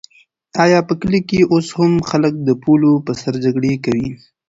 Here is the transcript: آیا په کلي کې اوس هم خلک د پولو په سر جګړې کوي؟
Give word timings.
آیا 0.63 0.79
په 0.87 0.93
کلي 1.01 1.21
کې 1.29 1.49
اوس 1.53 1.67
هم 1.77 1.93
خلک 2.09 2.33
د 2.41 2.49
پولو 2.63 2.91
په 3.05 3.11
سر 3.21 3.33
جګړې 3.45 3.73
کوي؟ 3.85 4.09